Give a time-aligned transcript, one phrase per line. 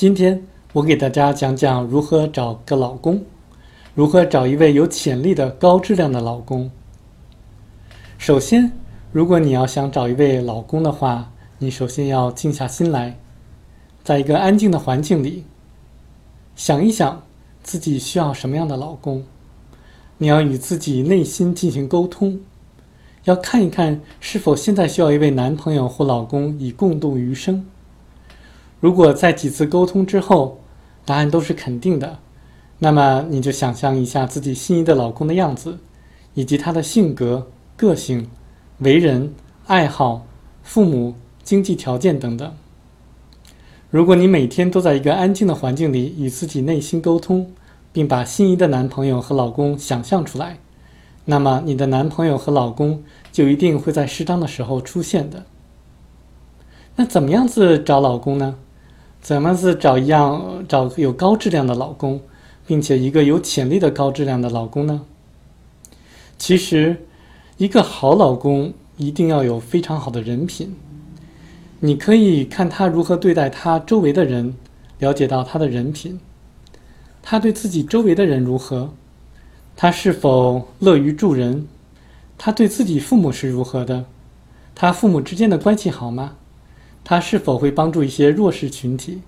[0.00, 0.42] 今天
[0.72, 3.22] 我给大家讲讲如何找个老公，
[3.94, 6.70] 如何找一位有潜力的高质量的老公。
[8.16, 8.72] 首先，
[9.12, 13.18] 如果你要想找一位老公的话，你首先要静下心来，
[14.02, 15.44] 在一个安静的环境里，
[16.56, 17.22] 想一想
[17.62, 19.22] 自己需要什么样的老公。
[20.16, 22.40] 你要与自己内心进行沟通，
[23.24, 27.66] 要看一看是否现在需要一位男朋友或老公以共度余生。
[28.80, 30.58] 如果在几次沟通之后，
[31.04, 32.18] 答案都是肯定的，
[32.78, 35.78] 那么你就想象一下自己心仪的老公的样子，
[36.32, 38.28] 以及他的性格、个性、
[38.78, 39.34] 为人、
[39.66, 40.26] 爱好、
[40.62, 42.52] 父母、经济条件等等。
[43.90, 47.50] 如果你每天都在一个安静的环境里与自己内心沟通，
[47.92, 50.58] 并把心仪的男朋友和老公想象出来，
[51.26, 55.44] 那么你的男朋友和老公就一定会在适当的时候出现的。
[56.96, 58.56] 那怎么样子找老公呢？
[59.20, 62.20] 怎么是找一样找有高质量的老公，
[62.66, 65.02] 并且一个有潜力的高质量的老公呢？
[66.38, 67.04] 其实，
[67.58, 70.74] 一个好老公一定要有非常好的人品。
[71.80, 74.56] 你可以看他如何对待他周围的人，
[74.98, 76.18] 了解到他的人品。
[77.22, 78.94] 他对自己周围的人如何？
[79.76, 81.66] 他是否乐于助人？
[82.38, 84.06] 他对自己父母是如何的？
[84.74, 86.36] 他父母之间的关系好吗？
[87.04, 89.22] 他是否会帮助一些弱势群体？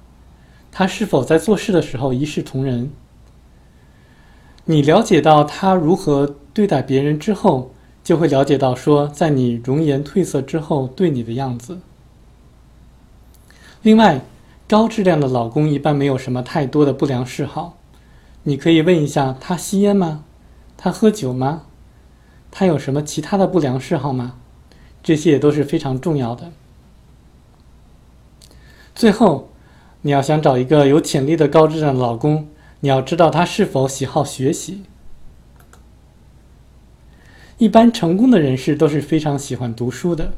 [0.71, 2.91] 他是否在做事的时候一视同仁？
[4.65, 7.73] 你了解到他如何对待别人之后，
[8.05, 11.81] 就会了解到说，在你容颜褪色之后对你的样子。
[13.83, 14.23] 另外，
[14.69, 17.77] 高质量的老公一般没有什么太多的不良嗜好。
[18.45, 20.25] 你可以问一下他吸烟吗？
[20.77, 21.63] 他喝酒吗？
[22.51, 24.37] 他有什么其他的不良嗜好吗？
[25.03, 26.53] 这些也都是非常重要的。
[29.03, 29.51] 最后，
[30.03, 32.47] 你要想找一个有潜力的高质量的老公，
[32.79, 34.85] 你要知道他是否喜好学习。
[37.59, 40.35] 一般成功的人士都是非常喜欢读书的。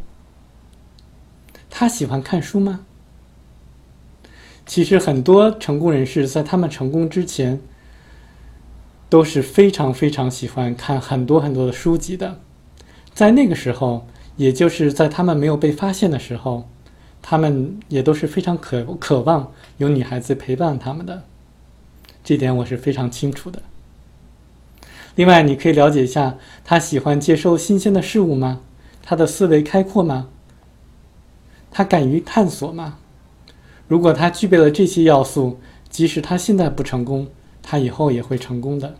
[1.69, 2.87] 他喜欢看书吗？
[4.65, 7.61] 其实很多成功人士在他们成功之前。
[9.11, 12.41] 都是非常非常喜欢看很多很多的书籍的，
[13.13, 16.67] 在那个时候，也就是在他们没有被发现的时候，
[17.27, 21.23] 他们也都是非常渴渴望有女孩子陪伴他们的，
[22.23, 23.63] 这点我是非常清楚的。
[25.15, 26.37] 另外，你可以了解一下
[26.67, 28.61] 他喜欢接受新鲜的事物吗？
[29.03, 30.29] 他的思维开阔吗？
[31.71, 32.99] 他敢于探索吗？
[33.89, 35.59] 如果他具备了这些要素，
[35.89, 37.29] 即使他现在不成功，
[37.63, 38.97] 他以后也会成功的。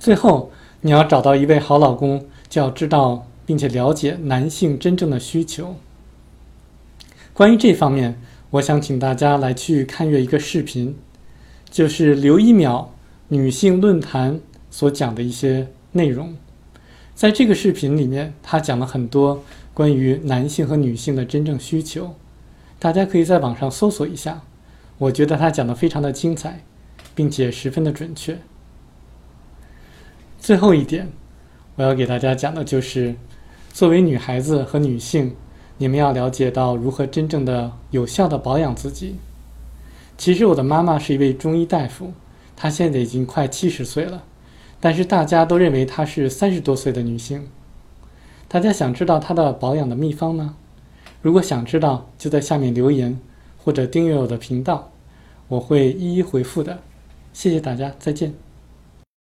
[0.00, 5.76] 最后，你要找到一位好老公，就要知道并且了解男性真正的需求。
[7.38, 10.96] 关于这方面，我想请大家来去看阅一个视频，
[11.70, 12.88] 就是刘一淼
[13.28, 14.40] 女性论坛
[14.72, 16.36] 所讲的一些内容。
[17.14, 22.16] 在这个视频里面，他讲了很多关于男性和女性的真正需求，
[22.80, 24.42] 大家可以在网上搜索一下。
[24.98, 26.64] 我觉得他讲的非常的精彩，
[27.14, 28.36] 并且十分的准确。
[30.40, 31.12] 最后一点，
[31.76, 33.14] 我要给大家讲的就是，
[33.72, 35.36] 作为女孩子和女性，
[35.78, 39.16] 你们要了解到如何真正的有效的保养自己。
[40.16, 42.12] 其实我的妈妈是一位中医大夫，
[42.56, 44.24] 她现在已经快七十岁了，
[44.80, 47.48] 但是大家都认为她是三十多岁的女性。
[48.48, 50.56] 大家想知道她的保养的秘方吗？
[51.22, 53.18] 如果想知道，就在下面留言
[53.64, 54.90] 或者订阅我的频道，
[55.46, 56.80] 我会一一回复的。
[57.32, 58.47] 谢谢大家，再见。